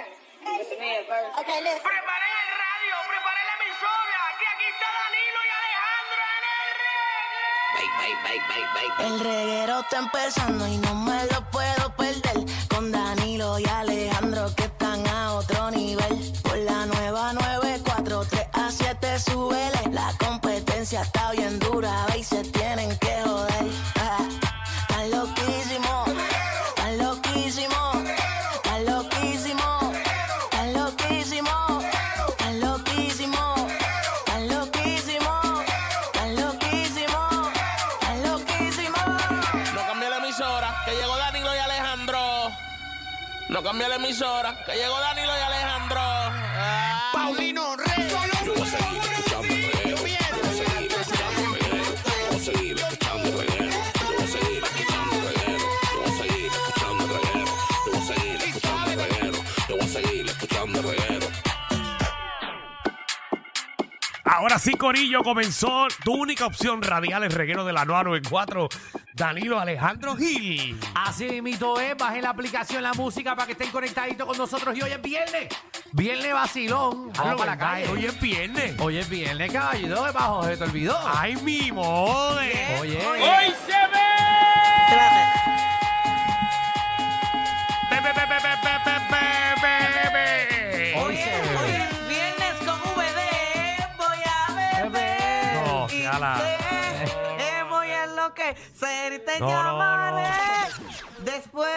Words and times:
Okay, 0.00 1.60
listen. 1.62 1.82
Preparen 1.82 2.32
el 2.42 2.50
radio, 2.64 2.94
preparen 3.08 3.44
la 3.46 3.54
emisora, 3.60 4.20
que 4.38 4.46
aquí 4.48 4.66
está 4.72 4.88
Danilo 5.00 5.40
y 5.46 5.50
Alejandro 5.60 6.20
en 6.36 6.44
el 6.56 6.70
reggae. 8.30 9.06
El 9.06 9.20
reguero 9.20 9.74
está 9.80 9.98
empezando 9.98 10.62
y 10.66 10.76
no 10.78 10.99
No 43.60 43.64
cambia 43.64 43.88
la 43.88 43.96
emisora, 43.96 44.56
que 44.64 44.72
llegó 44.72 44.98
Danilo 44.98 45.32
y 45.36 45.42
Alejandro. 45.42 46.00
Ah. 46.00 47.10
Paulino 47.12 47.76
Rey, 47.76 48.08
solo 48.08 48.40
Ahora 64.40 64.58
sí, 64.58 64.72
Corillo, 64.72 65.22
comenzó 65.22 65.86
tu 66.02 66.14
única 66.14 66.46
opción 66.46 66.80
radial, 66.80 67.24
el 67.24 67.30
reguero 67.30 67.66
de 67.66 67.74
la 67.74 67.84
994. 67.84 68.68
Danilo 69.20 69.60
Alejandro 69.60 70.16
Gil. 70.16 70.80
Así 70.94 71.42
mito 71.42 71.78
es, 71.78 71.94
bajen 71.94 72.22
la 72.22 72.30
aplicación 72.30 72.82
La 72.82 72.94
Música 72.94 73.36
para 73.36 73.44
que 73.44 73.52
estén 73.52 73.70
conectaditos 73.70 74.26
con 74.26 74.38
nosotros. 74.38 74.74
Y 74.74 74.80
hoy 74.80 74.92
es 74.92 75.02
viernes, 75.02 75.46
viernes 75.92 76.32
vacilón. 76.32 77.12
Vamos 77.12 77.34
para 77.34 77.50
la 77.50 77.58
calle. 77.58 77.88
Hoy 77.88 78.06
es 78.06 78.18
viernes. 78.18 78.80
Hoy 78.80 78.96
es 78.96 79.10
viernes, 79.10 79.52
caballito, 79.52 80.04
¿qué 80.06 80.10
bajo? 80.12 80.44
¿Se 80.44 80.56
te 80.56 80.64
olvidó? 80.64 80.98
¡Ay, 81.04 81.36
mi 81.36 81.70
mode! 81.70 82.78
Oye, 82.80 83.06
¡Hoy 83.06 83.54
se 83.66 83.72
ve! 83.92 85.29
Enloquecer 98.34 99.12
y 99.14 99.18
te 99.24 99.40
No, 99.40 99.46
no, 99.46 99.52
llamaré 99.52 100.28
no. 100.78 101.24
después 101.24 101.68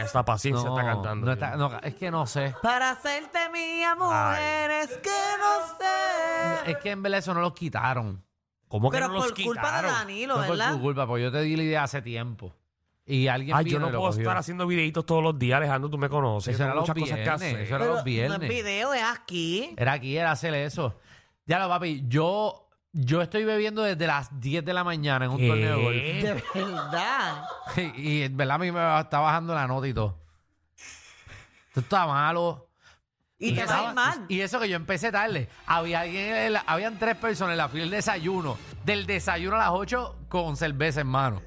Esta 0.00 0.24
paciencia 0.24 0.68
está 0.68 0.82
cantando. 0.84 1.26
no 1.26 1.32
está- 1.32 1.56
no, 1.56 1.78
es 1.82 1.94
que 1.94 2.10
no 2.10 2.26
sé. 2.26 2.54
para 2.62 2.90
hacerte 2.90 3.38
mía, 3.50 3.94
mujer. 3.94 4.70
Es 4.70 4.96
que 4.98 5.10
no 5.38 5.76
sé. 5.78 6.70
Es 6.70 6.76
que 6.78 6.90
en 6.90 7.02
verdad 7.02 7.18
eso 7.18 7.34
no 7.34 7.40
lo 7.40 7.54
quitaron. 7.54 8.22
¿Cómo 8.68 8.90
que 8.90 8.96
Pero 8.96 9.08
no 9.08 9.14
los 9.14 9.26
por 9.26 9.34
culpa 9.42 9.60
de 9.60 9.66
quitaron? 9.68 9.92
Danilo, 9.92 10.34
No 10.38 10.44
fue 10.44 10.56
¿verdad? 10.56 10.72
tu 10.72 10.80
culpa, 10.80 11.06
porque 11.06 11.22
yo 11.24 11.32
te 11.32 11.40
di 11.42 11.56
la 11.56 11.62
idea 11.62 11.82
hace 11.84 12.02
tiempo. 12.02 12.52
Y 13.08 13.28
alguien 13.28 13.56
Ay, 13.56 13.64
vino 13.64 13.74
yo 13.74 13.80
no 13.80 13.88
y 13.88 13.92
lo 13.92 13.98
puedo 13.98 14.10
cogió. 14.10 14.22
estar 14.22 14.36
haciendo 14.36 14.66
videitos 14.66 15.06
todos 15.06 15.22
los 15.22 15.38
días, 15.38 15.58
Alejandro, 15.58 15.88
tú 15.88 15.96
me 15.96 16.08
conoces. 16.08 16.54
Eso 16.54 16.64
era 16.64 16.72
Tengo 16.72 16.80
los 16.80 16.88
muchas 16.88 17.00
cosas 17.02 17.16
que 17.16 17.22
viernes, 17.22 17.42
hacer. 17.42 17.60
eso 17.60 17.68
era 17.76 17.78
Pero 17.78 17.90
los 17.92 17.98
no 18.00 18.04
viernes. 18.04 18.42
es 18.42 18.48
video, 18.48 18.94
es 18.94 19.02
aquí. 19.04 19.74
Era 19.76 19.92
aquí, 19.92 20.16
era 20.16 20.32
hacer 20.32 20.54
eso. 20.54 20.98
Ya 21.44 21.60
lo, 21.60 21.68
papi, 21.68 22.02
yo, 22.08 22.65
yo 22.98 23.20
estoy 23.20 23.44
bebiendo 23.44 23.82
desde 23.82 24.06
las 24.06 24.40
10 24.40 24.64
de 24.64 24.72
la 24.72 24.82
mañana 24.82 25.26
en 25.26 25.30
un 25.32 25.36
¿Qué? 25.38 25.48
torneo 25.48 25.76
de 25.78 25.82
golf. 25.82 25.96
De 26.54 26.62
verdad. 26.64 27.44
Y, 27.76 28.00
y 28.00 28.22
en 28.22 28.36
verdad 28.36 28.54
a 28.54 28.58
mí 28.58 28.72
me 28.72 29.00
está 29.00 29.18
bajando 29.18 29.54
la 29.54 29.66
nota 29.66 29.86
y 29.86 29.92
todo. 29.92 30.18
Esto 31.68 31.80
está 31.80 32.06
malo. 32.06 32.62
Y 33.38 33.54
te 33.54 33.60
estaba- 33.60 33.92
mal. 33.92 34.24
Y 34.28 34.40
eso 34.40 34.58
que 34.58 34.68
yo 34.68 34.76
empecé 34.76 35.12
tarde. 35.12 35.48
Había 35.66 36.00
alguien 36.00 36.34
en 36.34 36.52
la- 36.54 36.64
habían 36.66 36.98
tres 36.98 37.16
personas 37.16 37.52
en 37.52 37.58
la 37.58 37.68
fila 37.68 37.82
del 37.82 37.90
desayuno. 37.90 38.56
Del 38.84 39.04
desayuno 39.06 39.56
a 39.56 39.58
las 39.58 39.70
8 39.72 40.20
con 40.30 40.56
cerveza 40.56 41.02
en 41.02 41.06
mano. 41.08 41.42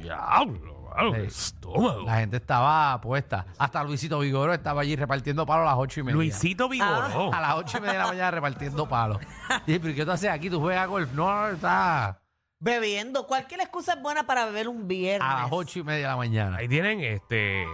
Diablo, 0.00 0.69
qué 1.12 1.24
estómago. 1.24 2.02
La 2.06 2.16
gente 2.16 2.36
estaba 2.38 3.00
puesta. 3.00 3.46
Hasta 3.58 3.82
Luisito 3.84 4.18
Vigoro 4.18 4.52
estaba 4.54 4.80
allí 4.82 4.96
repartiendo 4.96 5.44
palos 5.46 5.62
a 5.66 5.70
las 5.70 5.78
8 5.78 6.00
y 6.00 6.02
media. 6.02 6.16
Luisito 6.16 6.68
Vigoró. 6.68 7.32
A 7.32 7.40
las 7.40 7.54
8 7.56 7.78
y 7.78 7.80
media 7.80 7.92
de 7.92 7.98
la 7.98 8.06
mañana 8.08 8.30
repartiendo 8.30 8.88
palos. 8.88 9.18
Y 9.66 9.72
dije, 9.72 9.80
pero 9.80 9.94
¿qué 9.94 10.04
tú 10.04 10.10
haces 10.12 10.30
aquí? 10.30 10.48
¿Tú 10.50 10.60
juegas 10.60 10.86
golf? 10.88 11.12
No, 11.12 11.26
no, 11.32 11.48
está 11.48 12.20
Bebiendo. 12.58 13.26
Cualquier 13.26 13.60
excusa 13.60 13.94
es 13.94 14.02
buena 14.02 14.24
para 14.24 14.44
beber 14.44 14.68
un 14.68 14.86
viernes. 14.86 15.26
a 15.28 15.42
las 15.42 15.48
8 15.50 15.78
y 15.78 15.82
media 15.82 16.02
de 16.02 16.08
la 16.08 16.16
mañana. 16.16 16.56
Ahí 16.58 16.68
tienen, 16.68 17.00
este, 17.00 17.64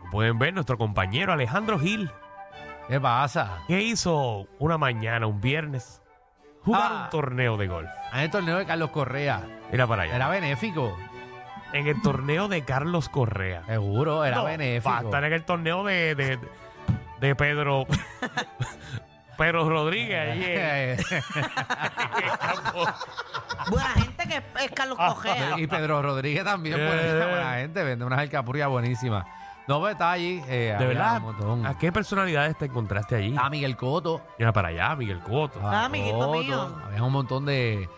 como 0.00 0.10
pueden 0.10 0.38
ver, 0.38 0.52
nuestro 0.52 0.76
compañero 0.76 1.32
Alejandro 1.32 1.78
Gil. 1.78 2.10
¿Qué 2.88 3.00
pasa? 3.00 3.58
¿Qué 3.68 3.80
hizo 3.82 4.46
una 4.58 4.76
mañana, 4.76 5.26
un 5.26 5.40
viernes? 5.40 6.02
Jugar 6.64 6.82
Ah. 6.92 7.02
un 7.04 7.10
torneo 7.10 7.56
de 7.56 7.68
golf. 7.68 7.88
En 8.12 8.20
el 8.20 8.30
torneo 8.30 8.58
de 8.58 8.66
Carlos 8.66 8.90
Correa. 8.90 9.42
Mira 9.70 9.86
para 9.86 10.02
allá. 10.02 10.16
Era 10.16 10.28
benéfico. 10.28 10.96
En 11.74 11.86
el 11.88 12.00
torneo 12.02 12.48
de 12.48 12.62
Carlos 12.64 13.08
Correa. 13.08 13.64
Seguro, 13.66 14.24
era 14.24 14.36
No, 14.38 14.44
benéfico. 14.44 14.88
Va 14.90 14.98
a 14.98 15.02
estar 15.02 15.24
en 15.24 15.32
el 15.32 15.44
torneo 15.44 15.84
de, 15.84 16.14
de, 16.14 16.38
de 17.20 17.34
Pedro. 17.34 17.86
Pedro 19.36 19.68
Rodríguez. 19.68 20.30
allí 20.30 20.44
en- 20.44 20.60
en 20.60 22.24
el 22.24 22.38
campo. 22.38 22.84
Buena 23.70 23.88
gente 23.90 24.28
que 24.28 24.64
es 24.64 24.70
Carlos 24.70 24.96
Cogea. 24.96 25.58
y 25.58 25.66
Pedro 25.66 26.00
Rodríguez 26.02 26.44
también, 26.44 26.76
buena, 26.76 27.02
Eh. 27.02 27.26
buena 27.28 27.54
gente, 27.54 27.82
vende 27.82 28.04
unas 28.04 28.20
alcapurrias 28.20 28.68
buenísimas. 28.68 29.26
No, 29.66 29.80
pues 29.80 29.92
estaba 29.94 30.12
allí. 30.12 30.40
eh, 30.46 30.48
De 30.48 30.74
había 30.74 30.86
verdad, 30.88 31.16
un 31.16 31.22
montón. 31.24 31.66
¿a 31.66 31.76
qué 31.78 31.90
personalidades 31.90 32.56
te 32.58 32.66
encontraste 32.66 33.16
allí? 33.16 33.30
Estaba 33.30 33.50
Miguel 33.50 33.76
Coto. 33.76 34.20
Mira 34.38 34.52
para 34.52 34.68
allá, 34.68 34.94
Miguel 34.94 35.20
Coto. 35.20 35.58
Ah, 35.64 35.86
amiguito 35.86 36.18
Cotto, 36.18 36.32
mío. 36.38 36.76
Había 36.86 37.02
un 37.02 37.12
montón 37.12 37.46
de, 37.46 37.88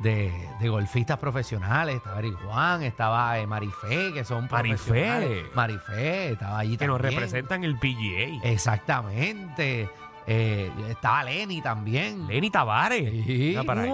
de, 0.00 0.32
de 0.60 0.68
golfistas 0.68 1.18
profesionales. 1.18 1.96
Estaba 1.96 2.18
Eric 2.18 2.36
Juan, 2.44 2.82
estaba 2.82 3.38
eh, 3.38 3.46
Marifé, 3.46 4.12
que 4.12 4.24
son 4.24 4.48
Marifé. 4.50 4.76
profesionales. 4.84 5.44
Marifé, 5.54 6.30
estaba 6.32 6.58
allí 6.58 6.76
que 6.76 6.86
nos 6.86 7.00
también. 7.00 7.20
representan 7.20 7.64
el 7.64 7.76
PGA. 7.78 8.48
Exactamente. 8.48 9.88
Eh, 10.28 10.70
estaba 10.88 11.22
Lenny 11.24 11.62
también. 11.62 12.26
Lenny 12.26 12.50
Tavares. 12.50 13.08
Sí. 13.24 13.24
Mira 13.50 13.62
para 13.62 13.82
allá. 13.82 13.92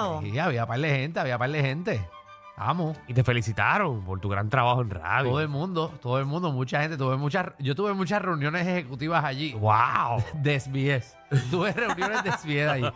Wow. 0.00 0.22
Sí, 0.22 0.38
había 0.38 0.66
par 0.66 0.78
de 0.80 0.88
gente, 0.88 1.20
había 1.20 1.36
par 1.36 1.50
de 1.50 1.60
gente. 1.62 2.08
Vamos. 2.56 2.96
Y 3.08 3.14
te 3.14 3.24
felicitaron 3.24 4.04
por 4.04 4.20
tu 4.20 4.28
gran 4.28 4.48
trabajo 4.48 4.82
en 4.82 4.90
radio. 4.90 5.30
Todo 5.30 5.40
el 5.40 5.48
mundo, 5.48 5.92
todo 6.00 6.18
el 6.18 6.24
mundo, 6.24 6.52
mucha 6.52 6.80
gente. 6.80 6.96
Tuve 6.96 7.16
muchas, 7.16 7.46
yo 7.58 7.74
tuve 7.74 7.92
muchas 7.94 8.22
reuniones 8.22 8.66
ejecutivas 8.66 9.24
allí. 9.24 9.52
¡Wow! 9.54 10.22
De 10.34 10.58
SBS. 10.60 11.16
Tuve 11.50 11.72
reuniones 11.72 12.22
de 12.22 12.30
SBS 12.30 12.68
allí. 12.70 12.86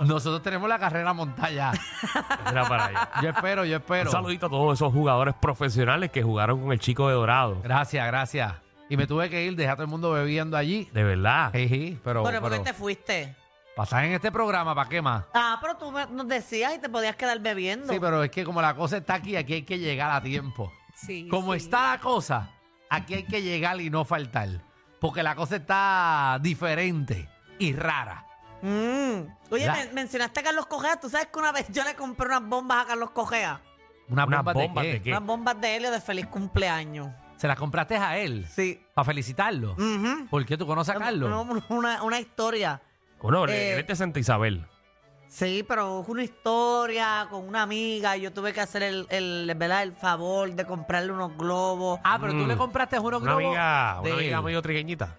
Nosotros 0.00 0.42
tenemos 0.42 0.66
la 0.66 0.78
carrera 0.78 1.12
montada. 1.12 1.72
Mira 2.46 2.66
para 2.66 2.86
allá. 2.86 3.10
Yo 3.22 3.28
espero, 3.28 3.64
yo 3.66 3.76
espero. 3.76 4.08
Un 4.08 4.12
saludito 4.12 4.46
a 4.46 4.48
todos 4.48 4.78
esos 4.78 4.92
jugadores 4.92 5.34
profesionales 5.34 6.10
que 6.10 6.22
jugaron 6.22 6.62
con 6.62 6.72
el 6.72 6.78
chico 6.78 7.08
de 7.08 7.14
Dorado. 7.14 7.60
Gracias, 7.62 8.06
gracias. 8.06 8.54
Y 8.88 8.96
me 8.96 9.06
tuve 9.06 9.28
que 9.28 9.44
ir, 9.44 9.56
dejar 9.56 9.72
a 9.72 9.76
todo 9.76 9.84
el 9.84 9.90
mundo 9.90 10.12
bebiendo 10.12 10.56
allí. 10.56 10.88
De 10.92 11.04
verdad. 11.04 11.50
Sí, 11.52 11.68
sí, 11.68 11.98
pero, 12.02 12.22
Pero 12.22 12.40
¿por 12.40 12.50
qué 12.50 12.56
pero 12.56 12.62
te 12.62 12.72
fuiste? 12.72 13.36
Pasar 13.76 14.04
en 14.06 14.12
este 14.12 14.32
programa, 14.32 14.74
¿para 14.74 14.88
qué 14.88 15.02
más? 15.02 15.24
Ah, 15.34 15.58
pero 15.60 15.76
tú 15.76 15.92
me- 15.92 16.06
nos 16.06 16.26
decías 16.26 16.74
y 16.74 16.78
te 16.78 16.88
podías 16.88 17.14
quedar 17.14 17.38
bebiendo. 17.40 17.92
Sí, 17.92 18.00
pero 18.00 18.22
es 18.24 18.30
que 18.30 18.42
como 18.42 18.60
la 18.62 18.74
cosa 18.74 18.96
está 18.96 19.14
aquí, 19.14 19.36
aquí 19.36 19.52
hay 19.52 19.62
que 19.64 19.78
llegar 19.78 20.10
a 20.10 20.20
tiempo. 20.22 20.72
Sí, 20.94 21.28
Como 21.28 21.52
sí. 21.52 21.58
está 21.58 21.92
la 21.92 22.00
cosa, 22.00 22.50
aquí 22.88 23.14
hay 23.14 23.24
que 23.24 23.42
llegar 23.42 23.78
y 23.80 23.90
no 23.90 24.04
faltar. 24.06 24.48
Porque 24.98 25.22
la 25.22 25.34
cosa 25.36 25.56
está 25.56 26.38
diferente 26.40 27.28
y 27.58 27.74
rara. 27.74 28.24
Mm. 28.62 29.28
Oye, 29.50 29.66
La- 29.66 29.74
men- 29.74 29.90
mencionaste 29.94 30.40
a 30.40 30.42
Carlos 30.42 30.64
Cogea. 30.66 30.98
¿Tú 30.98 31.10
sabes 31.10 31.26
que 31.26 31.38
una 31.38 31.52
vez 31.52 31.66
yo 31.70 31.84
le 31.84 31.94
compré 31.94 32.26
unas 32.28 32.42
bombas 32.48 32.82
a 32.84 32.86
Carlos 32.86 33.10
Cogea? 33.10 33.60
Una 34.08 34.24
Una 34.24 34.36
bomba 34.38 34.52
bomba 34.54 34.82
de 34.82 34.92
de 34.94 35.02
qué? 35.02 35.10
Unas 35.10 35.22
bombas 35.24 35.60
de 35.60 35.76
helio 35.76 35.90
de 35.90 36.00
feliz 36.00 36.26
cumpleaños. 36.26 37.08
¿Se 37.36 37.46
las 37.46 37.58
compraste 37.58 37.96
a 37.98 38.16
él? 38.16 38.46
Sí. 38.50 38.80
¿Para 38.94 39.04
felicitarlo? 39.04 39.72
Ujú. 39.72 40.26
¿Por 40.30 40.46
qué 40.46 40.56
tú 40.56 40.66
conoces 40.66 40.96
a 40.96 40.98
Carlos? 40.98 41.28
No, 41.28 41.42
una, 41.68 42.02
una 42.02 42.18
historia. 42.18 42.80
Bueno, 43.20 43.46
Eh, 43.48 43.80
es 43.80 43.86
de 43.86 43.96
Santa 43.96 44.18
Isabel. 44.20 44.66
Sí, 45.28 45.64
pero 45.66 46.02
fue 46.04 46.12
una 46.14 46.22
historia 46.22 47.26
con 47.30 47.46
una 47.48 47.62
amiga 47.62 48.16
y 48.16 48.20
yo 48.22 48.32
tuve 48.32 48.52
que 48.52 48.60
hacer 48.60 48.82
el, 48.84 49.06
el, 49.10 49.52
¿verdad? 49.56 49.82
el 49.82 49.92
favor 49.92 50.52
de 50.54 50.64
comprarle 50.64 51.10
unos 51.12 51.36
globos. 51.36 51.98
Ah, 52.04 52.18
pero 52.20 52.32
tú 52.32 52.38
Mm. 52.38 52.48
le 52.48 52.56
compraste 52.56 52.98
unos 52.98 53.20
Una 53.22 53.32
globos 53.34 53.44
amiga, 53.56 54.00
de 54.02 54.10
una 54.12 54.20
amiga 54.20 54.42
medio 54.42 54.62
trigueñita. 54.62 55.16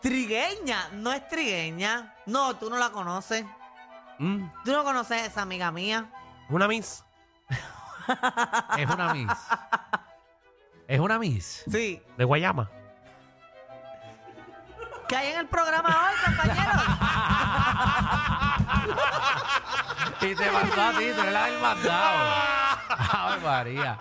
Trigueña, 0.00 0.88
no 0.92 1.12
es 1.12 1.26
trigueña. 1.28 2.14
No, 2.26 2.56
tú 2.56 2.70
no 2.70 2.78
la 2.78 2.90
conoces. 2.90 3.44
Mm, 4.18 4.46
Tú 4.64 4.72
no 4.72 4.82
conoces 4.84 5.22
a 5.22 5.26
esa 5.26 5.42
amiga 5.42 5.70
mía. 5.70 6.06
Una 6.48 6.66
miss. 6.66 7.04
Es 8.78 8.88
una 8.88 9.12
Miss. 9.12 9.30
Es 10.88 10.98
una 10.98 11.18
Miss. 11.18 11.64
Sí. 11.70 12.00
De 12.16 12.24
Guayama. 12.24 12.70
¿Qué 15.06 15.16
hay 15.16 15.32
en 15.32 15.40
el 15.40 15.46
programa 15.46 15.88
hoy, 15.88 16.27
compañeros? 16.38 16.82
Y 20.20 20.34
te 20.34 20.50
mandó 20.50 20.82
a 20.82 20.90
ti, 20.98 21.04
tú 21.14 21.20
eres 21.20 21.32
la 21.32 21.44
del 21.44 21.60
mandado. 21.60 22.18
Ay, 22.88 23.40
María. 23.40 23.98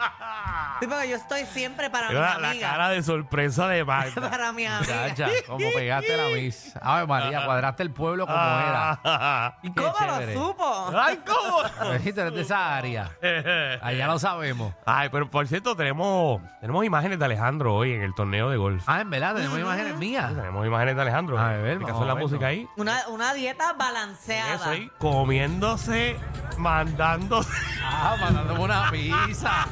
Sí, 0.79 0.88
porque 0.88 1.09
yo 1.09 1.15
estoy 1.15 1.45
siempre 1.45 1.89
para 1.89 2.09
mi 2.09 2.13
la 2.15 2.33
amiga. 2.33 2.69
cara 2.69 2.89
de 2.89 3.01
sorpresa 3.03 3.68
de 3.68 3.83
Magda. 3.83 4.29
Para 4.29 4.51
mi 4.51 4.65
amiga. 4.65 5.07
Chacha, 5.15 5.29
como 5.47 5.59
pegaste 5.74 6.15
la 6.18 6.27
mis. 6.35 6.74
Ay, 6.81 7.07
María, 7.07 7.45
cuadraste 7.45 7.83
el 7.83 7.91
pueblo 7.91 8.25
como 8.27 8.38
era. 8.38 9.00
era. 9.03 9.57
¿Y 9.63 9.71
Qué 9.71 9.81
cómo 9.81 9.94
chévere. 9.97 10.33
lo 10.35 10.47
supo? 10.47 10.91
Ay, 10.95 11.19
¿cómo? 11.25 11.62
Tú 11.81 11.91
eres 11.91 12.15
de 12.15 12.41
esa 12.41 12.75
área. 12.75 13.09
Allá 13.81 14.07
lo 14.07 14.19
sabemos. 14.19 14.74
Ay, 14.85 15.09
pero 15.09 15.29
por 15.31 15.47
cierto, 15.47 15.75
tenemos, 15.75 16.41
tenemos 16.62 16.85
imágenes 16.85 17.18
de 17.19 17.25
Alejandro 17.25 17.73
hoy 17.75 17.94
en 17.94 18.01
el 18.03 18.13
torneo 18.13 18.50
de 18.50 18.57
golf. 18.57 18.83
Ah, 18.88 19.01
en 19.01 19.09
verdad, 19.09 19.35
tenemos 19.35 19.57
imágenes 19.59 19.95
mías. 19.97 20.33
Tenemos 20.35 20.65
imágenes 20.65 20.95
de 20.95 21.01
Alejandro. 21.01 21.39
A 21.39 21.50
ver, 21.53 21.80
¿Qué 21.80 21.85
vamos 21.85 22.06
la 22.06 22.12
a 22.12 22.15
verlo. 22.15 22.30
música 22.30 22.47
ahí? 22.47 22.68
Una, 22.77 23.07
una 23.07 23.33
dieta 23.33 23.73
balanceada. 23.73 24.56
Eso 24.56 24.69
ahí, 24.69 24.91
comiéndose, 25.00 26.18
mandándose. 26.57 27.50
Ah, 27.83 28.15
mandándome 28.19 28.59
una 28.62 28.91
pizza. 28.91 29.65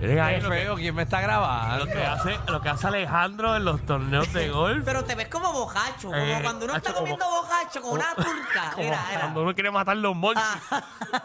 Miren 0.00 0.20
ahí 0.20 0.36
Qué 0.36 0.42
lo 0.42 0.50
que, 0.50 0.56
feo, 0.58 0.74
¿quién 0.76 0.94
me 0.94 1.02
está 1.02 1.20
grabando? 1.20 1.84
lo 1.84 1.92
que 1.92 2.04
hace, 2.04 2.38
lo 2.46 2.60
que 2.60 2.68
hace 2.68 2.86
Alejandro 2.86 3.56
en 3.56 3.64
los 3.64 3.84
torneos 3.84 4.32
de 4.32 4.48
golf. 4.48 4.82
Pero 4.84 5.04
te 5.04 5.14
ves 5.16 5.28
como 5.28 5.52
bojacho, 5.52 6.08
como 6.08 6.16
Eh, 6.16 6.38
cuando 6.42 6.64
uno 6.66 6.76
está 6.76 6.90
hacho, 6.90 6.98
como- 7.00 7.16
comiendo 7.16 7.26
bojacho 7.28 7.82
con 7.82 7.92
una 7.92 8.14
turca. 8.14 8.70
Como 8.74 8.84
Mira, 8.84 9.04
mira. 9.08 9.20
cuando 9.20 9.42
uno 9.42 9.54
quiere 9.54 9.70
matar 9.70 9.96
los 9.96 10.14
monchis. 10.16 10.42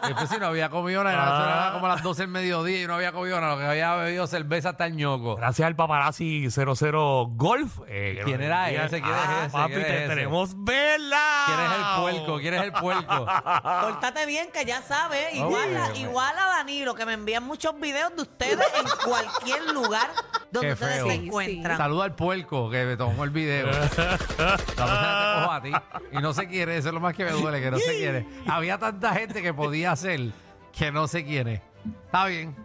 Después 0.06 0.28
si 0.28 0.38
no 0.38 0.46
había 0.46 0.68
comido 0.70 1.04
nada, 1.04 1.16
Ah. 1.22 1.34
eso 1.40 1.44
era 1.48 1.72
como 1.72 1.88
las 1.88 2.02
12 2.02 2.22
del 2.22 2.30
mediodía 2.30 2.82
y 2.82 2.86
no 2.86 2.94
había 2.94 3.12
comido 3.12 3.40
nada, 3.40 3.54
lo 3.54 3.60
que 3.60 3.66
había 3.66 3.94
bebido 3.94 4.26
cerveza 4.26 4.70
hasta 4.70 4.86
el 4.86 4.96
ñoco. 4.96 5.36
Gracias 5.36 5.66
al 5.66 5.76
paparazzi 5.76 6.50
00 6.50 7.26
Golf. 7.36 7.78
eh, 7.86 8.14
que 8.18 8.24
¿Quién 8.24 8.38
nos 8.38 8.46
era 8.46 8.68
envía- 8.70 8.84
ese? 8.86 9.00
¿Quién 9.02 9.14
es 9.14 9.20
Ah, 9.26 9.42
ese? 9.44 9.52
Papi, 9.52 9.68
¿Quién 9.72 9.80
es 9.82 9.86
te 9.86 9.96
ese? 10.04 10.08
tenemos 10.14 10.50
vela. 10.64 11.42
¿Quién 11.46 11.60
es 11.60 11.72
el 11.72 12.00
puerco? 12.02 12.38
¿Quién 12.40 12.54
es 12.54 12.62
el 12.62 12.72
puerco? 12.72 13.26
Pórtate 13.82 14.26
bien, 14.26 14.50
que 14.52 14.64
ya 14.64 14.82
sabes. 14.82 15.34
Igual, 15.34 15.76
a, 15.76 15.96
igual 15.96 16.38
a 16.38 16.46
Danilo, 16.56 16.94
que 16.94 17.06
me 17.06 17.12
envían 17.14 17.44
muchos 17.44 17.78
videos 17.78 18.14
de 18.16 18.22
ustedes 18.22 18.63
en 18.78 18.86
cualquier 19.08 19.70
lugar 19.72 20.10
donde 20.50 20.68
Qué 20.68 20.72
ustedes 20.74 20.94
feo. 20.96 21.06
se 21.08 21.16
Sí, 21.16 21.26
encuentran. 21.26 21.76
Saluda 21.78 22.04
al 22.04 22.14
puerco 22.14 22.70
que 22.70 22.84
me 22.84 22.96
tomó 22.96 23.24
el 23.24 23.30
video. 23.30 23.66
La 23.66 23.78
próxima 23.88 24.58
te 24.76 25.40
cojo 25.40 25.52
a 25.52 25.62
ti. 25.62 25.72
Y 26.12 26.18
no 26.20 26.32
se 26.32 26.46
quiere, 26.48 26.76
eso 26.76 26.88
es 26.88 26.94
lo 26.94 27.00
más 27.00 27.14
que 27.14 27.24
me 27.24 27.32
duele, 27.32 27.60
que 27.60 27.70
no 27.70 27.78
se 27.78 27.96
quiere. 27.96 28.26
Había 28.46 28.78
tanta 28.78 29.12
gente 29.14 29.42
que 29.42 29.52
podía 29.52 29.92
hacer 29.92 30.20
que 30.72 30.92
no 30.92 31.06
se 31.08 31.24
quiere. 31.24 31.62
Está 32.06 32.26
bien, 32.26 32.56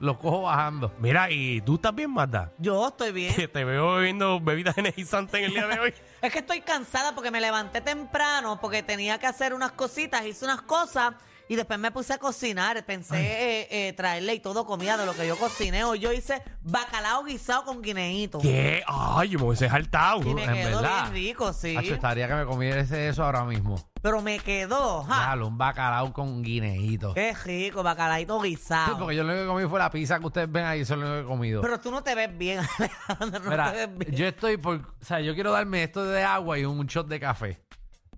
los 0.00 0.16
cojo 0.18 0.42
bajando. 0.42 0.92
Mira, 0.98 1.30
y 1.30 1.60
tú 1.62 1.74
estás 1.76 1.94
bien, 1.94 2.10
Magda. 2.12 2.52
Yo 2.58 2.88
estoy 2.88 3.12
bien. 3.12 3.34
Que 3.34 3.48
te 3.48 3.64
veo 3.64 3.94
bebiendo 3.96 4.40
bebidas 4.40 4.76
energizantes 4.78 5.34
en 5.40 5.44
el 5.46 5.50
día 5.52 5.66
de 5.66 5.80
hoy. 5.80 5.94
Es 6.22 6.32
que 6.32 6.38
estoy 6.40 6.60
cansada 6.60 7.14
porque 7.14 7.30
me 7.30 7.40
levanté 7.40 7.80
temprano 7.80 8.60
porque 8.60 8.82
tenía 8.82 9.18
que 9.18 9.26
hacer 9.26 9.54
unas 9.54 9.72
cositas, 9.72 10.24
hice 10.26 10.44
unas 10.44 10.62
cosas 10.62 11.14
y 11.50 11.56
después 11.56 11.80
me 11.80 11.90
puse 11.90 12.12
a 12.12 12.18
cocinar. 12.18 12.84
Pensé 12.86 13.16
eh, 13.16 13.88
eh, 13.88 13.92
traerle 13.92 14.34
y 14.34 14.38
todo 14.38 14.64
comida 14.64 14.96
de 14.96 15.04
lo 15.04 15.14
que 15.14 15.26
yo 15.26 15.36
cociné. 15.36 15.82
Hoy 15.82 15.98
yo 15.98 16.12
hice 16.12 16.40
bacalao 16.62 17.24
guisado 17.24 17.64
con 17.64 17.82
guineíto. 17.82 18.38
¿Qué? 18.38 18.84
Ay, 18.86 19.30
yo 19.30 19.40
me 19.40 19.46
hubiese 19.46 19.68
saltado. 19.68 20.22
Y 20.22 20.32
me 20.32 20.44
en 20.44 20.52
quedó 20.52 20.80
verdad. 20.80 21.10
bien 21.10 21.26
rico, 21.26 21.52
sí. 21.52 21.76
Hacho, 21.76 21.94
estaría 21.94 22.28
que 22.28 22.34
me 22.36 22.46
comiese 22.46 23.08
eso 23.08 23.24
ahora 23.24 23.44
mismo. 23.44 23.74
Pero 24.00 24.22
me 24.22 24.38
quedó, 24.38 25.02
ja. 25.02 25.18
Déjalo, 25.18 25.48
un 25.48 25.58
bacalao 25.58 26.12
con 26.12 26.40
guineíto. 26.40 27.14
Qué 27.14 27.34
rico, 27.44 27.82
bacalaito 27.82 28.40
Sí, 28.42 28.50
guisado. 28.50 28.96
porque 29.00 29.16
yo 29.16 29.24
lo 29.24 29.30
único 29.32 29.42
que 29.46 29.48
comí 29.48 29.68
fue 29.68 29.78
la 29.80 29.90
pizza 29.90 30.20
que 30.20 30.26
ustedes 30.26 30.52
ven 30.52 30.64
ahí, 30.64 30.82
eso 30.82 30.94
es 30.94 31.00
lo 31.00 31.06
único 31.06 31.18
que 31.18 31.24
he 31.26 31.36
comido. 31.36 31.62
Pero 31.62 31.80
tú 31.80 31.90
no 31.90 32.04
te 32.04 32.14
ves 32.14 32.30
bien, 32.38 32.60
Alejandro. 32.78 33.40
No 33.40 33.50
Mira, 33.50 33.72
te 33.72 33.86
ves 33.88 33.98
bien. 33.98 34.14
yo 34.14 34.26
estoy 34.28 34.56
por. 34.56 34.76
O 34.76 35.04
sea, 35.04 35.18
yo 35.20 35.34
quiero 35.34 35.50
darme 35.50 35.82
esto 35.82 36.04
de 36.04 36.22
agua 36.22 36.60
y 36.60 36.64
un 36.64 36.86
shot 36.86 37.08
de 37.08 37.18
café. 37.18 37.60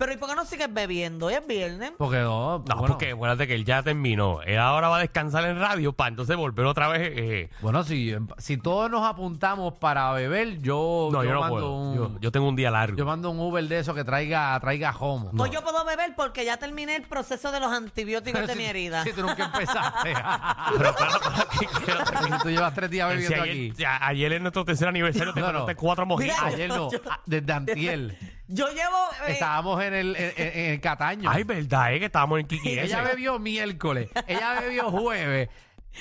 Pero 0.03 0.15
¿y 0.15 0.17
por 0.17 0.29
qué 0.29 0.35
no 0.35 0.45
sigues 0.45 0.75
bebiendo? 0.75 1.27
Hoy 1.27 1.35
es 1.35 1.47
viernes. 1.47 1.93
Porque 1.97 2.19
no. 2.19 2.59
No, 2.59 2.65
bueno, 2.65 2.87
porque 2.89 3.13
acuérdate 3.13 3.47
que 3.47 3.55
él 3.55 3.65
ya 3.65 3.85
terminó. 3.85 4.43
Él 4.43 4.59
ahora 4.59 4.89
va 4.89 4.97
a 4.97 5.01
descansar 5.01 5.45
en 5.45 5.61
radio 5.61 5.93
para 5.93 6.09
entonces 6.09 6.37
volver 6.37 6.67
otra 6.67 6.89
vez. 6.89 7.13
eh, 7.15 7.51
Bueno, 7.61 7.85
si, 7.85 8.13
si 8.39 8.57
todos 8.57 8.91
nos 8.91 9.07
apuntamos 9.07 9.75
para 9.75 10.11
beber, 10.11 10.61
yo, 10.61 11.09
no, 11.13 11.23
yo, 11.23 11.33
no 11.35 11.41
mando 11.41 11.55
puedo. 11.55 11.73
un. 11.77 11.95
Yo, 11.97 12.21
yo 12.21 12.33
tengo 12.33 12.49
un 12.49 12.57
día 12.57 12.73
largo. 12.73 12.97
yo 12.97 13.07
mando 13.07 13.31
un 13.31 13.39
Uber 13.39 13.63
de 13.69 13.79
eso 13.79 13.95
que 13.95 14.03
traiga, 14.03 14.59
traiga 14.59 14.93
homo. 14.99 15.31
Pues 15.37 15.53
yo 15.53 15.63
puedo 15.63 15.85
beber 15.85 16.15
porque 16.17 16.45
ya 16.45 16.57
terminé 16.57 16.97
el 16.97 17.03
proceso 17.05 17.53
de 17.53 17.61
los 17.61 17.71
antibióticos 17.71 18.41
Pero 18.41 18.47
de 18.49 18.53
si- 18.55 18.59
mi 18.59 18.65
herida. 18.65 19.05
Si 19.05 19.13
tú 19.13 19.23
nunca 19.23 19.45
empezaste. 19.45 20.15
Pero 20.79 20.95
claro, 20.97 21.21
claro, 21.21 21.49
que- 21.61 21.67
que- 21.67 22.25
si 22.37 22.43
tú 22.43 22.51
llevas 22.51 22.75
tres 22.75 22.91
días 22.91 23.09
si 23.09 23.15
bebiendo 23.19 23.43
ayer, 23.45 23.53
aquí. 23.55 23.73
ya, 23.81 24.05
ayer 24.05 24.33
es 24.33 24.41
nuestro 24.41 24.65
tercer 24.65 24.89
aniversario, 24.89 25.33
te 25.33 25.41
No, 25.41 25.47
no. 25.53 25.59
contaste 25.61 25.77
cuatro 25.77 26.07
mojitos. 26.07 26.35
Mira, 26.43 26.49
Ayer 26.53 26.69
no, 26.69 26.89
a- 27.09 27.21
desde 27.25 27.53
antiel. 27.53 28.19
Yo 28.55 28.69
llevo... 28.69 29.09
eh, 29.27 29.33
Estábamos 29.33 29.83
en 29.83 29.95
el, 29.95 30.17
en, 30.17 30.33
en- 30.37 30.59
en 30.59 30.71
el 30.73 30.81
Cataño. 30.81 31.31
Ay, 31.31 31.45
verdad, 31.45 31.93
eh, 31.95 31.99
que 31.99 32.07
estábamos 32.07 32.39
en 32.41 32.47
Kiki 32.47 32.79
ella 32.79 33.03
bebió 33.03 33.39
miércoles, 33.39 34.09
ella 34.27 34.61
bebió 34.61 34.91
jueves 34.91 35.49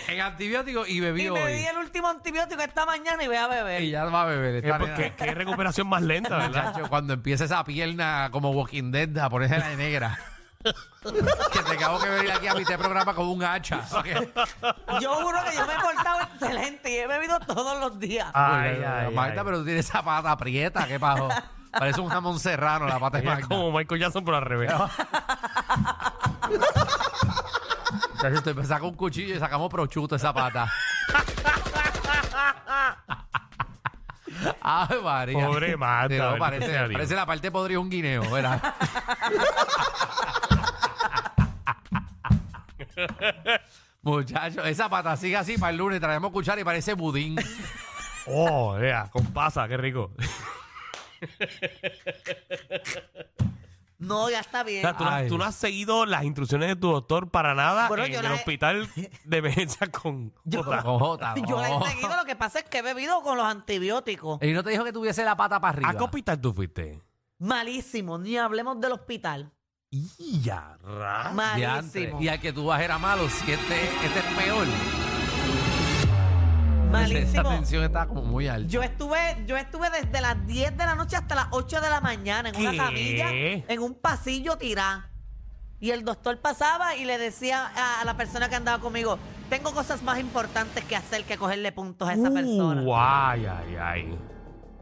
en 0.07 0.21
antibiótico 0.21 0.85
y 0.87 0.97
y 0.97 0.99
bebió 1.01 1.33
me 1.33 1.43
hoy. 1.43 1.53
di 1.53 1.65
el 1.65 1.77
último 1.77 2.07
antibiótico 2.07 2.61
esta 2.61 2.85
mañana 2.85 3.21
y 3.23 3.27
voy 3.27 3.35
a 3.35 3.47
beber. 3.47 3.81
Y 3.83 3.91
ya 3.91 4.05
va 4.05 4.21
a 4.21 4.25
beber. 4.25 4.55
Eh, 4.55 4.57
esta 4.59 4.77
porque- 4.79 5.01
nena. 5.03 5.15
qué, 5.17 5.25
qué 5.25 5.33
recuperación 5.35 5.87
más 5.87 6.01
lenta, 6.01 6.37
¿verdad? 6.37 6.73
Cuando 6.89 7.13
empieza 7.13 7.43
esa 7.45 7.63
pierna 7.63 8.29
como 8.31 8.51
Walking 8.51 8.91
Dead 8.91 9.17
a 9.17 9.29
ponerse 9.29 9.57
la 9.59 9.67
de 9.69 9.75
negra. 9.77 10.17
que 10.63 11.59
te 11.63 11.71
acabo 11.73 11.99
que 11.99 12.07
venir 12.07 12.31
aquí 12.31 12.47
a 12.47 12.53
mi 12.53 12.63
programa 12.63 13.13
con 13.15 13.27
un 13.27 13.43
hacha. 13.43 13.81
Yo 15.01 15.15
juro 15.15 15.39
que 15.49 15.55
yo 15.55 15.65
me 15.67 15.73
he 15.73 15.79
portado 15.79 16.21
excelente 16.21 16.91
y 16.91 16.97
he 16.97 17.07
bebido 17.07 17.39
todos 17.39 17.79
los 17.79 17.99
días. 17.99 18.27
Ay, 18.33 18.81
ay, 18.85 19.13
Magda, 19.13 19.41
ay. 19.41 19.45
pero 19.45 19.57
tú 19.59 19.65
tienes 19.65 19.87
esa 19.89 20.03
pata 20.03 20.31
aprieta, 20.31 20.87
¿qué 20.87 20.99
pasó? 20.99 21.29
Parece 21.71 22.01
un 22.01 22.09
jamón 22.09 22.39
serrano 22.39 22.85
la 22.85 22.99
pata 22.99 23.17
de 23.17 23.23
Ella 23.23 23.33
es 23.33 23.39
Magda. 23.41 23.55
como 23.55 23.71
Michael 23.71 24.01
Jackson, 24.01 24.25
pero 24.25 24.37
al 24.37 24.43
revés. 24.43 24.71
Estoy 28.23 28.53
pensando 28.53 28.81
con 28.81 28.89
un 28.91 28.95
cuchillo 28.95 29.35
y 29.35 29.39
sacamos 29.39 29.69
prosciutto 29.69 30.15
esa 30.15 30.33
pata. 30.33 30.71
Ay, 34.61 34.97
María. 35.03 35.47
Pobre 35.47 35.75
bendito 35.75 36.37
parece, 36.37 36.67
sea 36.67 36.87
Dios. 36.87 36.97
parece 36.97 37.15
la 37.15 37.25
parte 37.25 37.51
podrida 37.51 37.77
de 37.77 37.79
un 37.79 37.89
guineo, 37.89 38.29
¿verdad? 38.31 38.61
Muchachos, 44.03 44.65
esa 44.65 44.89
pata 44.89 45.15
sigue 45.15 45.37
así 45.37 45.57
para 45.57 45.71
el 45.71 45.77
lunes. 45.77 45.99
Traemos 45.99 46.31
cuchara 46.31 46.59
y 46.59 46.63
parece 46.63 46.95
budín. 46.95 47.35
Oh, 48.25 48.73
vea, 48.73 49.09
con 49.11 49.25
pasa, 49.27 49.67
qué 49.67 49.77
rico. 49.77 50.11
No, 53.97 54.31
ya 54.31 54.39
está 54.39 54.61
O 54.61 54.65
bien. 54.65 54.81
sea, 54.81 54.97
¿tú, 54.97 55.03
no, 55.03 55.09
Ay. 55.11 55.27
tú 55.27 55.37
no 55.37 55.43
has 55.43 55.53
seguido 55.53 56.07
las 56.07 56.23
instrucciones 56.23 56.69
de 56.69 56.75
tu 56.75 56.91
doctor 56.91 57.29
para 57.29 57.53
nada 57.53 57.87
Bueno, 57.87 58.05
en 58.05 58.11
yo 58.13 58.19
el 58.19 58.25
la 58.25 58.31
he- 58.31 58.35
hospital 58.35 58.89
de 59.25 59.37
emergencia 59.37 59.85
con 59.91 60.33
Jota? 60.51 60.81
Con 60.81 60.97
Jota, 60.99 61.35
Yo 61.47 61.61
la 61.61 61.69
he 61.69 61.89
seguido, 61.91 62.15
lo 62.15 62.25
que 62.25 62.35
pasa 62.35 62.59
es 62.59 62.65
que 62.65 62.79
he 62.79 62.81
bebido 62.81 63.21
con 63.21 63.37
los 63.37 63.45
antibióticos. 63.45 64.41
Y 64.41 64.53
no 64.53 64.63
te 64.63 64.71
dijo 64.71 64.83
que 64.83 64.91
tuviese 64.91 65.23
la 65.23 65.37
pata 65.37 65.59
para 65.61 65.73
arriba. 65.73 65.89
¿A 65.91 65.93
qué 65.97 66.03
hospital 66.03 66.41
tú 66.41 66.51
fuiste? 66.51 66.99
Malísimo, 67.37 68.17
ni 68.17 68.37
hablemos 68.37 68.79
del 68.81 68.93
hospital. 68.93 69.51
Y 69.91 70.41
ya, 70.41 70.77
ra- 70.81 71.31
Diantre. 71.55 72.01
Malísimo. 72.01 72.21
Y 72.23 72.27
al 72.29 72.39
que 72.41 72.53
tú 72.53 72.65
vas 72.65 72.81
era 72.81 72.97
malo, 72.97 73.29
si 73.29 73.51
este, 73.51 73.83
este 74.03 74.19
es 74.19 74.25
peor. 74.37 74.65
Esa 76.99 77.13
Malísimo. 77.13 77.49
tensión 77.49 77.83
está 77.83 78.07
como 78.07 78.23
muy 78.23 78.47
alta. 78.47 78.67
Yo 78.69 78.81
estuve, 78.83 79.17
yo 79.47 79.57
estuve 79.57 79.89
desde 79.89 80.21
las 80.21 80.45
10 80.47 80.77
de 80.77 80.85
la 80.85 80.95
noche 80.95 81.15
hasta 81.15 81.35
las 81.35 81.47
8 81.51 81.81
de 81.81 81.89
la 81.89 82.01
mañana 82.01 82.49
en 82.49 82.55
¿Qué? 82.55 82.67
una 82.67 82.85
camilla, 82.85 83.29
en 83.31 83.79
un 83.81 83.93
pasillo 83.95 84.57
tirá. 84.57 85.07
Y 85.79 85.89
el 85.91 86.05
doctor 86.05 86.39
pasaba 86.39 86.95
y 86.95 87.05
le 87.05 87.17
decía 87.17 87.65
a, 87.75 88.01
a 88.01 88.05
la 88.05 88.15
persona 88.15 88.49
que 88.49 88.55
andaba 88.55 88.79
conmigo, 88.79 89.17
tengo 89.49 89.71
cosas 89.73 90.03
más 90.03 90.19
importantes 90.19 90.83
que 90.85 90.95
hacer 90.95 91.23
que 91.23 91.37
cogerle 91.37 91.71
puntos 91.71 92.07
a 92.07 92.13
esa 92.13 92.29
persona. 92.29 92.83
Uh, 92.83 92.95
ay, 92.95 93.45
ay, 93.47 93.75
ay. 93.79 94.19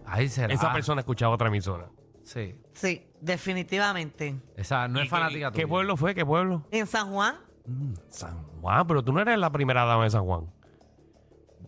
Ay, 0.05 0.27
será. 0.27 0.53
Esa 0.53 0.73
persona 0.73 0.99
escuchaba 1.01 1.33
otra 1.35 1.47
emisora. 1.47 1.87
Sí. 2.23 2.55
Sí, 2.73 3.07
definitivamente. 3.21 4.35
Esa 4.57 4.87
no 4.87 4.99
¿Y 4.99 5.03
es 5.03 5.09
fanática 5.09 5.51
¿Qué 5.51 5.61
tuya. 5.61 5.67
pueblo 5.69 5.95
fue? 5.97 6.13
¿Qué 6.13 6.25
pueblo? 6.25 6.65
En 6.71 6.85
San 6.87 7.11
Juan, 7.11 7.35
Mm, 7.65 7.93
San 8.09 8.43
Juan, 8.61 8.87
pero 8.87 9.03
tú 9.03 9.13
no 9.13 9.21
eres 9.21 9.37
la 9.37 9.51
primera 9.51 9.85
dama 9.85 10.03
de 10.05 10.09
San 10.09 10.25
Juan. 10.25 10.47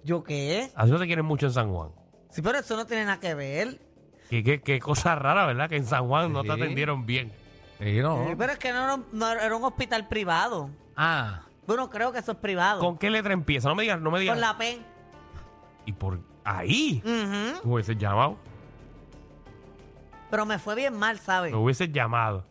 ¿Yo 0.03 0.23
qué? 0.23 0.71
Así 0.75 0.91
no 0.91 0.99
te 0.99 1.05
quieren 1.07 1.25
mucho 1.25 1.45
en 1.47 1.53
San 1.53 1.71
Juan. 1.73 1.89
Sí, 2.29 2.41
pero 2.41 2.59
eso 2.59 2.75
no 2.77 2.85
tiene 2.85 3.05
nada 3.05 3.19
que 3.19 3.33
ver. 3.33 3.79
Qué, 4.29 4.43
qué, 4.43 4.61
qué 4.61 4.79
cosa 4.79 5.15
rara, 5.15 5.45
¿verdad? 5.45 5.67
Que 5.69 5.75
en 5.75 5.85
San 5.85 6.07
Juan 6.07 6.31
no 6.31 6.41
te 6.43 6.47
Sí. 6.47 6.53
atendieron 6.53 7.05
bien. 7.05 7.31
Sí, 7.79 7.99
no. 7.99 8.25
Sí, 8.27 8.35
pero 8.37 8.53
es 8.53 8.59
que 8.59 8.71
no, 8.71 8.83
era 8.83 8.95
un- 8.95 9.05
no 9.11 9.29
era 9.31 9.55
un 9.55 9.63
hospital 9.63 10.07
privado. 10.07 10.69
Ah. 10.95 11.41
Bueno, 11.67 11.89
creo 11.89 12.11
que 12.11 12.19
eso 12.19 12.31
es 12.33 12.37
privado. 12.37 12.79
¿Con 12.79 12.97
qué 12.97 13.09
letra 13.09 13.33
empieza? 13.33 13.67
No 13.69 13.75
me 13.75 13.83
digas, 13.83 13.99
no 13.99 14.11
me 14.11 14.19
digas. 14.19 14.35
Con 14.35 14.41
la 14.41 14.57
P. 14.57 14.79
Y 15.85 15.91
por 15.93 16.19
ahí 16.43 17.01
Ujú. 17.03 17.67
me 17.67 17.73
hubieses 17.73 17.97
llamado. 17.97 18.37
Pero 20.29 20.45
me 20.45 20.59
fue 20.59 20.75
bien 20.75 20.93
mal, 20.97 21.19
¿sabes? 21.19 21.51
Me 21.51 21.57
hubieses 21.57 21.91
llamado. 21.91 22.45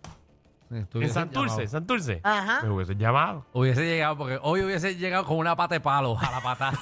En 0.70 0.86
Santurce, 1.12 1.14
llamado. 1.48 1.60
en 1.62 1.68
Santurce. 1.68 2.20
Ajá. 2.22 2.60
Me 2.62 2.70
hubieses 2.70 2.96
llamado. 2.96 3.44
Hubiese 3.52 3.84
llegado, 3.84 4.16
porque 4.16 4.38
hoy 4.42 4.62
hubiese 4.62 4.94
llegado 4.96 5.24
con 5.26 5.36
una 5.38 5.56
pata 5.56 5.74
de 5.74 5.80
palo 5.80 6.16
a 6.18 6.30
la 6.30 6.40
pata. 6.40 6.72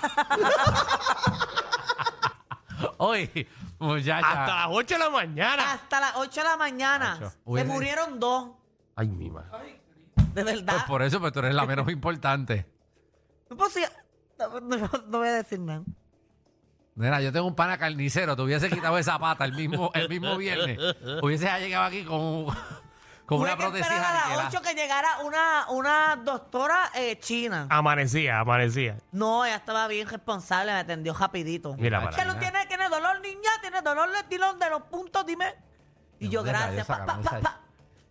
Hoy, 2.98 3.46
muchacha. 3.78 4.18
Hasta 4.28 4.54
las 4.56 4.66
8 4.70 4.94
de 4.94 4.98
la 5.00 5.10
mañana. 5.10 5.72
Hasta 5.72 6.00
las 6.00 6.16
8 6.16 6.40
de 6.40 6.44
la 6.48 6.56
mañana. 6.56 7.16
Ocho. 7.18 7.30
Se 7.30 7.36
Hubiese- 7.44 7.66
murieron 7.66 8.20
dos. 8.20 8.50
Ay, 8.96 9.08
mi 9.08 9.30
madre. 9.30 9.80
De 10.34 10.44
verdad. 10.44 10.74
Pues 10.74 10.84
por 10.84 11.02
eso, 11.02 11.18
pero 11.20 11.32
tú 11.32 11.38
eres 11.40 11.54
la 11.54 11.66
menos 11.66 11.88
importante. 11.90 12.66
Pues 13.56 13.72
sí, 13.72 13.82
no, 14.38 14.60
no- 14.60 14.90
no 15.08 15.18
voy 15.18 15.28
a 15.28 15.32
decir 15.34 15.60
nada. 15.60 15.82
Nena, 16.94 17.20
yo 17.20 17.32
tengo 17.32 17.46
un 17.46 17.54
pana 17.54 17.78
carnicero, 17.78 18.34
te 18.34 18.42
hubiese 18.42 18.68
quitado 18.68 18.98
esa 18.98 19.18
pata 19.20 19.44
el 19.44 19.52
mismo, 19.52 19.92
el 19.94 20.08
mismo 20.08 20.36
viernes. 20.36 20.78
Hubiese 21.22 21.46
llegado 21.60 21.84
aquí 21.84 22.02
con, 22.04 22.46
con 23.28 23.36
Tuve 23.40 23.48
una 23.48 23.56
que 23.56 23.62
prótesis 23.62 23.86
esperar 23.86 24.06
a 24.06 24.12
las 24.14 24.22
aniquilada. 24.24 24.48
8 24.48 24.62
que 24.62 24.74
llegara 24.74 25.08
una, 25.22 25.66
una 25.68 26.16
doctora 26.16 26.90
eh, 26.94 27.18
china. 27.20 27.66
Amanecía, 27.68 28.40
amanecía. 28.40 28.96
No, 29.12 29.44
ella 29.44 29.56
estaba 29.56 29.86
bien 29.86 30.08
responsable, 30.08 30.72
me 30.72 30.78
atendió 30.78 31.12
rapidito. 31.12 31.74
Mira 31.78 32.00
para 32.02 32.16
¿Qué 32.16 32.22
allá. 32.22 32.32
no 32.32 32.38
tiene, 32.40 32.64
tiene 32.66 32.88
dolor, 32.88 33.20
niña? 33.20 33.50
¿Tiene 33.60 33.82
dolor? 33.82 34.08
Le 34.08 34.22
tiro 34.24 34.54
de 34.54 34.70
los 34.70 34.82
puntos, 34.84 35.26
dime. 35.26 35.54
Y 36.18 36.24
¿De 36.24 36.30
yo, 36.30 36.42
gracias. 36.42 36.70
rayos 36.70 36.86
pa, 36.86 36.94
pa, 36.94 37.00
sacaron 37.00 37.22
pa, 37.24 37.30
esa- 37.36 37.40
pa. 37.42 37.60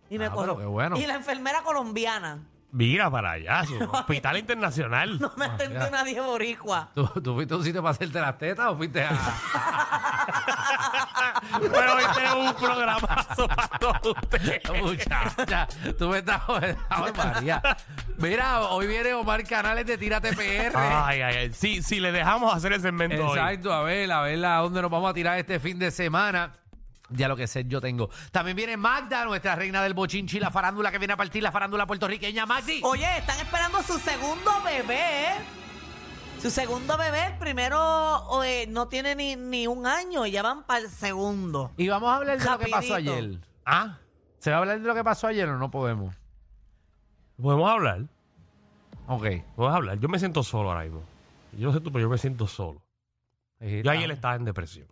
Y 0.08 0.18
me 0.18 0.26
Ah, 0.26 0.30
cogió. 0.30 0.54
pero 0.54 0.58
qué 0.58 0.66
bueno. 0.66 0.96
Y 0.96 1.04
la 1.06 1.14
enfermera 1.14 1.62
colombiana. 1.62 2.38
Mira 2.70 3.10
para 3.10 3.32
allá, 3.32 3.64
su 3.64 3.76
hospital 3.92 4.36
internacional. 4.38 5.18
No 5.18 5.32
me 5.36 5.46
atendió 5.46 5.78
mira. 5.78 5.90
nadie 5.90 6.20
boricua. 6.20 6.88
¿Tú, 6.94 7.06
tú 7.22 7.34
fuiste 7.34 7.54
a 7.54 7.56
un 7.56 7.64
sitio 7.64 7.82
para 7.82 7.92
hacerte 7.92 8.20
las 8.20 8.36
tetas 8.36 8.66
o 8.66 8.76
fuiste 8.76 9.02
a.? 9.02 9.10
Pero 11.60 11.94
hoy 11.94 12.04
tenemos 12.14 12.50
un 12.50 12.54
programazo 12.54 13.48
para 13.56 13.68
todos 13.78 14.16
ustedes. 14.22 14.60
Muchacha, 14.82 15.66
tú 15.98 16.08
me 16.08 16.18
estás. 16.18 16.42
Ay, 16.90 17.12
María. 17.16 17.62
Mira, 18.18 18.60
hoy 18.62 18.86
viene 18.86 19.14
Omar 19.14 19.42
Canales 19.44 19.86
de 19.86 19.96
Tírate 19.96 20.32
PR. 20.34 20.76
Ay, 20.76 21.22
ay, 21.22 21.36
ay. 21.36 21.52
Sí, 21.52 21.82
sí, 21.82 22.00
le 22.00 22.12
dejamos 22.12 22.54
hacer 22.54 22.72
el 22.72 22.82
segmento 22.82 23.28
hoy. 23.28 23.38
Exacto, 23.38 23.72
a 23.72 23.82
ver, 23.82 24.10
a 24.12 24.20
ver 24.22 24.44
a 24.44 24.56
dónde 24.58 24.82
nos 24.82 24.90
vamos 24.90 25.10
a 25.10 25.14
tirar 25.14 25.38
este 25.38 25.58
fin 25.58 25.78
de 25.78 25.90
semana. 25.90 26.52
Ya 27.10 27.28
lo 27.28 27.36
que 27.36 27.46
sé 27.46 27.64
yo 27.66 27.80
tengo. 27.80 28.10
También 28.32 28.56
viene 28.56 28.76
Magda, 28.76 29.24
nuestra 29.24 29.56
reina 29.56 29.82
del 29.82 29.94
bochinchi, 29.94 30.38
la 30.38 30.50
farándula 30.50 30.90
que 30.90 30.98
viene 30.98 31.14
a 31.14 31.16
partir, 31.16 31.42
la 31.42 31.50
farándula 31.52 31.86
puertorriqueña. 31.86 32.44
Magdi. 32.46 32.80
Oye, 32.84 33.18
están 33.18 33.38
esperando 33.40 33.82
su 33.82 33.98
segundo 33.98 34.50
bebé. 34.64 34.96
¿eh? 35.32 35.34
Su 36.40 36.50
segundo 36.50 36.96
bebé, 36.96 37.26
el 37.26 37.38
primero 37.38 38.42
eh, 38.44 38.66
no 38.68 38.88
tiene 38.88 39.14
ni, 39.14 39.36
ni 39.36 39.66
un 39.66 39.86
año 39.86 40.24
y 40.26 40.30
ya 40.30 40.42
van 40.42 40.64
para 40.64 40.80
el 40.84 40.90
segundo. 40.90 41.72
Y 41.76 41.88
vamos 41.88 42.10
a 42.10 42.16
hablar 42.16 42.38
de 42.38 42.44
lo 42.44 42.58
que 42.58 42.66
pasó 42.68 42.92
Rapidito. 42.94 43.12
ayer. 43.12 43.38
Ah, 43.64 43.98
¿Se 44.38 44.50
va 44.50 44.56
a 44.56 44.60
hablar 44.60 44.80
de 44.80 44.86
lo 44.86 44.94
que 44.94 45.02
pasó 45.02 45.26
ayer 45.26 45.48
o 45.48 45.58
no 45.58 45.70
podemos? 45.70 46.14
podemos 47.40 47.70
hablar. 47.70 48.02
Ok. 49.08 49.26
Podemos 49.56 49.76
hablar. 49.76 49.98
Yo 49.98 50.08
me 50.08 50.18
siento 50.18 50.42
solo 50.42 50.70
ahora 50.70 50.84
mismo. 50.84 51.02
Yo 51.52 51.68
no 51.68 51.72
sé 51.72 51.80
tú, 51.80 51.90
pero 51.90 52.02
yo 52.02 52.08
me 52.10 52.18
siento 52.18 52.46
solo. 52.46 52.82
Yo 53.60 53.90
ayer 53.90 54.10
estaba 54.10 54.36
en 54.36 54.44
depresión. 54.44 54.86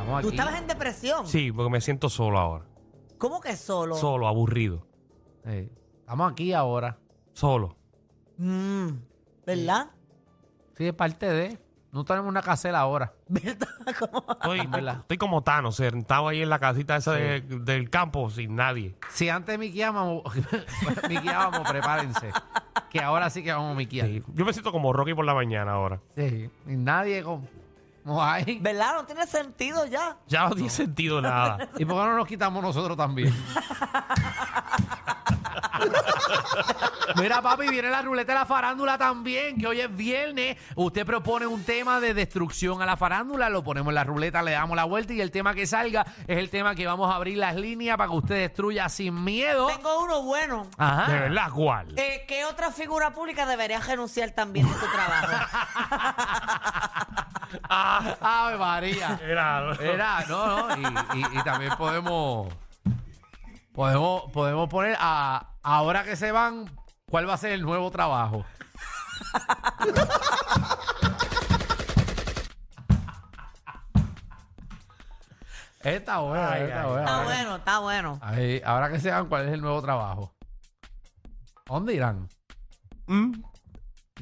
Estamos 0.00 0.22
¿Tú 0.22 0.28
aquí. 0.28 0.36
estabas 0.36 0.60
en 0.60 0.66
depresión? 0.66 1.26
Sí, 1.26 1.52
porque 1.52 1.70
me 1.70 1.80
siento 1.80 2.08
solo 2.08 2.38
ahora. 2.38 2.64
¿Cómo 3.18 3.40
que 3.40 3.56
solo? 3.56 3.94
Solo, 3.96 4.26
aburrido. 4.28 4.86
Sí. 5.44 5.70
Estamos 6.00 6.32
aquí 6.32 6.52
ahora. 6.52 6.98
Solo. 7.32 7.76
Mm, 8.38 8.88
¿Verdad? 9.46 9.90
Sí, 10.76 10.86
es 10.86 10.94
parte 10.94 11.26
de. 11.26 11.58
No 11.92 12.04
tenemos 12.04 12.28
una 12.28 12.40
casela 12.40 12.78
ahora. 12.80 13.12
¿Verdad? 13.28 13.68
¿Cómo? 13.98 14.24
Estoy, 14.30 14.66
¿Verdad? 14.70 14.98
estoy 15.00 15.18
como 15.18 15.42
Tano, 15.42 15.72
sentado 15.72 16.28
ahí 16.28 16.40
en 16.40 16.48
la 16.48 16.58
casita 16.60 16.96
esa 16.96 17.12
de- 17.14 17.40
del 17.40 17.90
campo 17.90 18.30
sin 18.30 18.54
nadie. 18.54 18.94
Si 19.10 19.28
antes 19.28 19.58
miquiábamos, 19.58 20.22
miquiábamos, 21.08 21.68
prepárense. 21.68 22.30
Que 22.90 23.00
ahora 23.00 23.28
sí 23.30 23.42
que 23.42 23.52
vamos 23.52 23.72
a 23.72 23.74
miquiar. 23.74 24.06
Sí. 24.06 24.22
Yo 24.34 24.44
me 24.44 24.52
siento 24.52 24.72
como 24.72 24.92
Rocky 24.92 25.14
por 25.14 25.24
la 25.24 25.34
mañana 25.34 25.72
ahora. 25.72 26.00
Sí. 26.16 26.48
Y 26.66 26.76
nadie 26.76 27.22
con. 27.22 27.48
No 28.04 28.22
hay. 28.22 28.58
¿Verdad? 28.60 28.94
No 28.94 29.04
tiene 29.04 29.26
sentido 29.26 29.86
ya. 29.86 30.16
Ya 30.26 30.48
no 30.48 30.54
tiene 30.54 30.70
sentido 30.70 31.20
nada. 31.20 31.68
¿Y 31.78 31.84
por 31.84 31.96
qué 31.96 32.08
no 32.08 32.16
nos 32.16 32.26
quitamos 32.26 32.62
nosotros 32.62 32.96
también? 32.96 33.34
Mira, 37.16 37.42
papi, 37.42 37.68
viene 37.68 37.90
la 37.90 38.02
ruleta 38.02 38.32
de 38.32 38.38
la 38.38 38.46
farándula 38.46 38.96
también, 38.96 39.58
que 39.58 39.66
hoy 39.66 39.80
es 39.80 39.94
viernes. 39.94 40.56
Usted 40.76 41.04
propone 41.04 41.46
un 41.46 41.64
tema 41.64 42.00
de 42.00 42.14
destrucción 42.14 42.82
a 42.82 42.86
la 42.86 42.96
farándula, 42.96 43.50
lo 43.50 43.64
ponemos 43.64 43.90
en 43.90 43.96
la 43.96 44.04
ruleta, 44.04 44.42
le 44.42 44.52
damos 44.52 44.76
la 44.76 44.84
vuelta 44.84 45.12
y 45.12 45.20
el 45.20 45.30
tema 45.30 45.54
que 45.54 45.66
salga 45.66 46.06
es 46.26 46.38
el 46.38 46.50
tema 46.50 46.74
que 46.74 46.86
vamos 46.86 47.10
a 47.10 47.16
abrir 47.16 47.38
las 47.38 47.56
líneas 47.56 47.96
para 47.96 48.10
que 48.10 48.16
usted 48.16 48.34
destruya 48.36 48.88
sin 48.88 49.24
miedo. 49.24 49.66
Tengo 49.66 50.04
uno 50.04 50.22
bueno. 50.22 50.66
Ajá. 50.78 51.12
De 51.12 51.18
verdad, 51.18 51.50
¿cuál? 51.52 51.98
Eh, 51.98 52.24
¿Qué 52.28 52.44
otra 52.44 52.70
figura 52.70 53.12
pública 53.12 53.44
debería 53.46 53.80
renunciar 53.80 54.30
también 54.30 54.68
de 54.68 54.74
su 54.74 54.86
trabajo? 54.86 55.32
Ave 57.68 58.56
María. 58.58 59.18
Era- 59.22 59.72
Era, 59.80 60.24
no, 60.28 60.76
no. 60.76 60.76
Y, 61.14 61.18
y- 61.20 61.38
y 61.38 61.42
también 61.42 61.72
podemos. 61.76 62.52
Podemos, 63.72 64.30
podemos 64.32 64.68
poner 64.68 64.96
a. 64.98 65.46
Ahora 65.62 66.04
que 66.04 66.16
se 66.16 66.32
van, 66.32 66.70
¿cuál 67.08 67.28
va 67.28 67.34
a 67.34 67.38
ser 67.38 67.52
el 67.52 67.62
nuevo 67.62 67.90
trabajo? 67.90 68.44
Está 75.82 76.18
bueno, 76.18 76.46
Ay, 76.50 76.62
está 76.64 76.82
ay, 76.82 76.86
bueno. 76.88 77.00
Está 77.00 77.24
bueno, 77.24 77.56
está 77.56 77.78
bueno. 77.78 78.18
Ahí, 78.20 78.62
ahora 78.64 78.90
que 78.90 79.00
se 79.00 79.10
van, 79.10 79.28
¿cuál 79.28 79.48
es 79.48 79.54
el 79.54 79.60
nuevo 79.62 79.80
trabajo? 79.80 80.34
¿A 81.68 81.72
¿Dónde 81.74 81.94
irán? 81.94 82.28
Mm. 83.06 83.32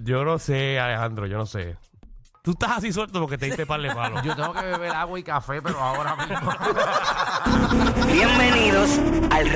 Yo 0.03 0.25
no 0.25 0.39
sé, 0.39 0.79
Alejandro, 0.79 1.27
yo 1.27 1.37
no 1.37 1.47
sé. 1.47 1.77
Tú 2.49 2.52
estás 2.52 2.78
así 2.78 2.90
suelto 2.95 3.21
porque 3.21 3.37
te 3.37 3.45
diste 3.45 3.67
par 3.67 3.78
de 3.78 3.95
palos. 3.95 4.23
Yo 4.23 4.35
tengo 4.35 4.55
que 4.55 4.62
beber 4.62 4.90
agua 4.93 5.21
y 5.21 5.23
café, 5.23 5.61
pero 5.61 5.78
ahora 5.78 6.17
mismo. 6.17 6.50
Bienvenidos 8.11 8.99
al 9.31 9.52